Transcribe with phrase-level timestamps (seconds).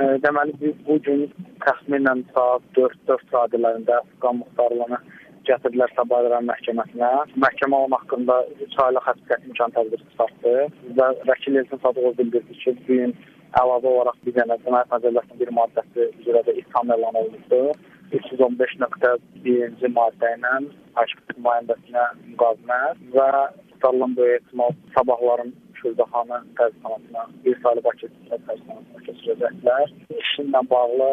[0.00, 1.26] Deməli biz bu gün
[1.60, 4.98] təxminən saat 4-4 radələrində Qan Muxtarlığına
[5.48, 7.10] gətirdilər Sabah İran məhkəməsinə.
[7.44, 8.36] Məhkəmə onun haqqında
[8.68, 10.54] 3 aylıq həbs qəti imkan tədbiri çıxartdı
[11.00, 13.14] və vəkil Elçin Sadıqov bildirdi ki, bu gün
[13.60, 17.62] əlavə olaraq bir dənə cinayət məcəlləsinin bir maddəsi üzrə də ittiham elan olundu.
[18.16, 20.54] 315.1-ci maddə ilə
[20.96, 23.28] hakimiyyət nümayəndəsinə müqavimət və
[23.74, 29.96] tutarılan böyük ehtimal sabahların Şurdaxanı qəzetxanasına bir saylı Bakı qəzetxanasına keçirəcəklər.
[30.20, 31.10] İşinlə bağlı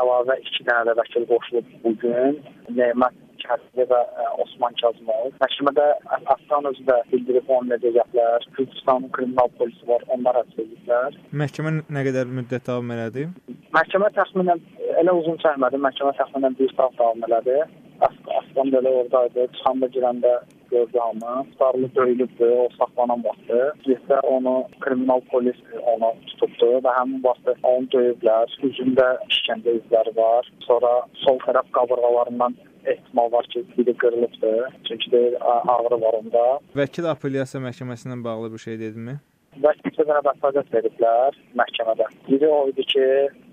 [0.00, 2.38] əlavə iki dənə də vəkil qoşulub bu gün.
[2.80, 3.98] Nemət Kərtli və
[4.42, 5.30] Osman Kazımov.
[5.40, 5.84] Məhkəmədə
[6.34, 8.46] Aslan özü də bildirib onu edəcəklər.
[8.56, 11.16] Gürcüstanın kriminal polisi var, onlar həbs ediblər.
[11.42, 13.28] Məhkəmə nə qədər müddət davam elədi?
[13.76, 14.62] Məhkəmə təxminən
[15.00, 15.80] elə uzun çəkmədi.
[15.86, 17.60] Məhkəmə təxminən 1 saat davam elədi.
[18.08, 19.46] Aslan belə oradaydı.
[19.56, 20.34] Çıxanda girəndə
[20.70, 21.46] gördü hamı.
[21.58, 23.60] Sarılı döyülübdü, o saxlanan vaxtı.
[23.86, 25.60] Bizdə onu kriminal polis
[25.94, 28.56] onu tutubdu və həmin vaxtı onu döyüblər.
[28.68, 30.52] Üzündə işgəncə izləri var.
[30.68, 30.92] Sonra
[31.24, 34.74] sol tərəf qabırğalarından ehtimal var ki, biri qırılıbdır.
[34.88, 35.34] Çünki deyir
[35.74, 36.44] ağrı var onda.
[36.76, 39.18] Vəkil apellyasiya məhkəməsi ilə bağlı bir şey dedimi?
[39.64, 42.06] Vəkil vəsatət veriblər məhkəmədə.
[42.28, 43.06] Biri o idi ki,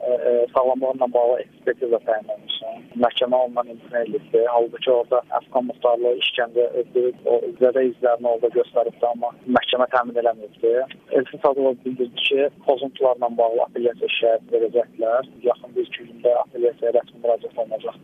[0.00, 2.49] e, e, sağlamlığına bağlı ekspertiza təyin.
[2.98, 4.40] Məhkəmə imtina edildi.
[4.50, 10.72] Halbuki orada Əfqan muxtarlığı işgəncə edilib, o zədə izlərini orada göstəribdi, amma məhkəmə təmin eləməyibdi.
[11.18, 15.28] Elçin Sadılov bildirdi ki, pozuntularla bağlı apellyasiya şikayət verəcəklər.
[15.50, 18.00] Yaxın bir iki gündə apellyasiyaya rəsmi müraciət olunacaq.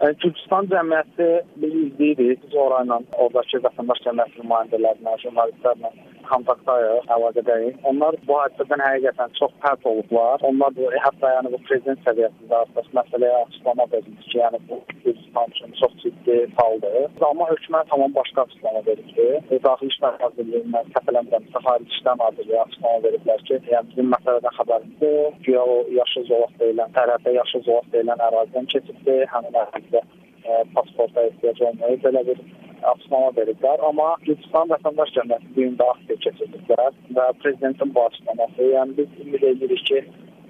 [0.00, 1.28] Yəni Gürcüstan cəmiyyəti
[1.60, 2.46] biz izləyirik.
[2.46, 5.92] Biz orayla oradakı vətəndaş cəmiyyəti nümayəndələrinə, jurnalistlərlə
[6.32, 7.80] kontaktdayıq, əlaqədəyik.
[7.90, 10.44] Onlar bu hadisədən həqiqətən çox pərt olublar.
[10.50, 15.54] Onlar bu hətta yəni bu prezident səviyyəsində artıq məsələyə açıqlama verildi ki, yəni bu Gürcüstan
[15.54, 16.98] üçün çox ciddi haldır.
[17.30, 19.28] Amma hökumət tamam başqa açıqlama veribdi.
[19.66, 25.36] Daxili İşlər Nazirliyindən təpələndirmişsə Xarici İşlər Nazirliyi açıqlama veriblər ki, yəni bizim məsələdən xəbərimiz yox.
[25.46, 29.16] Güya o yaşıl zolaq deyilən, tərəfdə yaşıl zolaq deyilən ərazidən keçibdi.
[29.34, 32.04] Həmin ərazidə e, pasporta ehtiyac olmayıb.
[32.04, 32.42] Belə bir
[32.92, 38.68] açıqlama veriblər, amma Gürcüstan vətəndaş cəmiyyəti bu gün də aktiv keçirdilər və prezidentin bu açıqlaması,
[38.74, 40.02] yəni biz ümid edirik ki,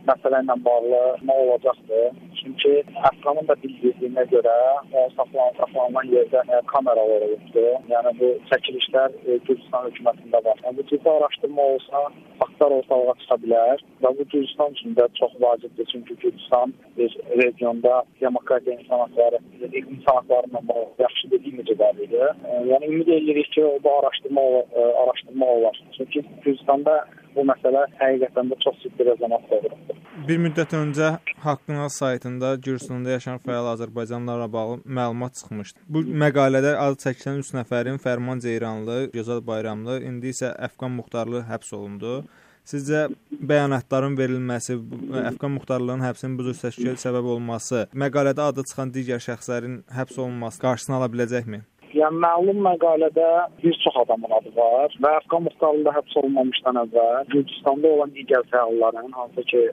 [0.08, 2.10] məsələ ilə bağlı nə olacaqdır.
[2.40, 2.72] Çünki
[3.08, 4.54] Əfqanın da bildiyinə görə
[4.96, 7.68] o saxlanan, saxlanılan yerdə e, kameralar olubdur.
[7.92, 10.62] Yəni bu çəkilişlər e, Gürcüstan hökumətində var.
[10.64, 12.02] Yəni bu ciddi araşdırma olsa,
[12.40, 15.88] faktlar ortalığa çıxa bilər və bu Gürcüstan üçün də çox vacibdir.
[15.92, 22.24] Çünki Gürcüstan bir regionda demokratiya insan hakları, insan haklarına bağlı yaxşı bir imici var idi.
[22.50, 25.82] E, yəni ümid edirik ki, bu araşdırma e, araşdırma olar.
[25.96, 27.04] Çünki Gürcüstanda
[27.36, 29.89] bu məsələ həqiqətən də çox ciddi rezonans doğurur.
[30.28, 31.06] Bir müddət öncə
[31.40, 35.80] Haqqın saytında Gürcüstanda yaşayan fəal azərbaycanlılarla bağlı məlumat çıxmışdı.
[35.88, 41.72] Bu məqalədə adı çəkilən 3 nəfərin Fərman Ceyranlı, Gözəl Bayramlı, indi isə Əfqan Muxtarlı həbs
[41.78, 42.20] olundu.
[42.68, 43.06] Sizcə
[43.52, 44.76] bəyanatların verilməsi,
[45.30, 50.60] Əfqan Muxtarlığının həbsinin bu cür təşkil səbəb olması, məqalədə adı çıxan digər şəxslərin həbs olunması
[50.66, 51.62] qarşısını ala biləcəkmi?
[51.96, 53.30] Yəni məlum məqalədə
[53.62, 59.10] bir çox adamın adı var və Əfqan Muxtarlığında həbs olunmamışdan əvvəl Gürcüstanda olan digər fəalların
[59.16, 59.64] hansı ki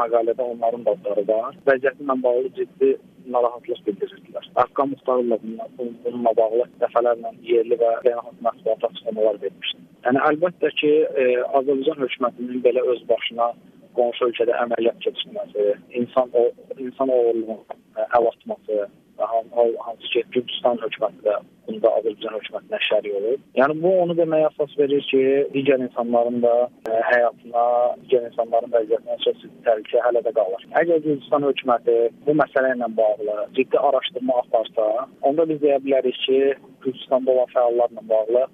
[0.00, 1.58] məqalədə onların da adları var.
[1.68, 2.90] Vəziyyətlə bağlı ciddi
[3.34, 4.48] narahatlıq bildirirdilər.
[4.62, 5.38] Əfqan Muxtarlı
[5.78, 9.80] bununla bağlı dəfələrlə yerli və beynəlxalq mətbuat açıqlamalar vermişdi.
[10.06, 10.92] Yəni əlbəttə ki,
[11.22, 11.24] e,
[11.58, 13.48] Azərbaycan hökumətinin belə öz başına
[13.96, 15.66] qonşu ölkədə əməliyyat keçirməsi,
[16.00, 16.44] insan o
[16.76, 18.86] insan oğurluğuna əl atması
[19.18, 23.38] hansı ki, Gürcüstan hökuməti də bunda Azərbaycan hökumətinə şərik olur.
[23.58, 25.22] Yəni bu onu deməyə əsas verir ki,
[25.54, 27.64] digər insanların da ə, e, həyatına,
[28.02, 30.66] digər insanların vəziyyətinə çox ciddi təhlükə hələ də qalır.
[30.82, 31.96] Əgər Gürcüstan hökuməti
[32.26, 34.86] bu məsələ ilə bağlı ciddi araşdırma aparsa,
[35.22, 36.38] onda biz deyə bilərik ki,
[36.84, 38.48] Gürcüstanda olan fəallarla bağlı ə,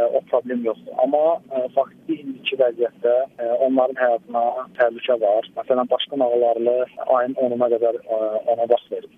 [0.00, 0.96] e, o problem yoxdur.
[1.04, 4.44] Amma ə, e, faktiki indiki vəziyyətdə ə, onların həyatına
[4.80, 5.52] təhlükə var.
[5.60, 6.76] Məsələn, Daşqın ağalarlı
[7.20, 8.20] ayın 10-una qədər ə,
[8.54, 9.14] ona vaxt verib.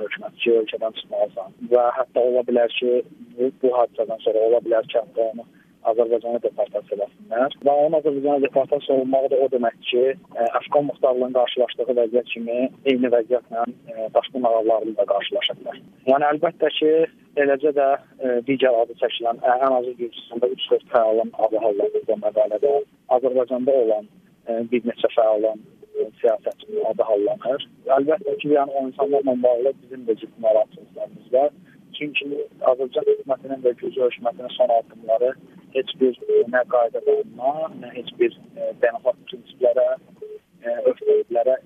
[0.00, 3.02] Hökuməti ki, ölkədən çıxmalısan və hətta ola bilər ki,
[3.36, 5.44] bu, bu hadisədən sonra ola bilər ki, hətta onu
[5.90, 7.56] Azərbaycana deportasiya eləsinlər.
[7.66, 10.02] Və onun Azərbaycana deportasiya olmağı da o deməkdir ki,
[10.36, 12.58] ə, Əfqan muxtarlığının qarşılaşdığı vəziyyət kimi
[12.92, 15.82] eyni vəziyyətlə ə, daşqın ağalarla da qarşılaşa bilər.
[16.10, 16.92] Yəni əlbəttə ki,
[17.44, 22.18] eləcə də ə, digər adı çəkilən ə, ən azı Gürcüstanda 3-4 fəalın adı hallanır bu
[22.26, 22.74] məqalədə.
[23.18, 24.10] Azərbaycanda olan
[24.46, 25.66] ə, bir neçə fəalın
[26.20, 27.66] siyasətçinin adı hallanır.
[27.96, 31.50] Əlbəttə ki, yəni o insanlarla bağlı bizim də ciddi narahatçılıqlarımız var.
[31.98, 32.28] Çünki
[32.70, 35.32] Azərbaycan hökumətinin və Gürcü hökumətinin son addımları
[35.76, 36.16] heç bir
[36.54, 37.52] nə qayda qanuna,
[37.82, 39.86] nə heç bir e, beynəlxalq prinsiplərə,
[40.64, 41.56] e, öhdəliklərə